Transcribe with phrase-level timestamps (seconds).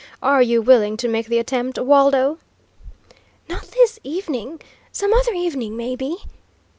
[0.19, 2.39] Are you willing to make the attempt, Waldo?"
[3.47, 4.59] "Not this evening;
[4.91, 6.17] some other evening, maybe!"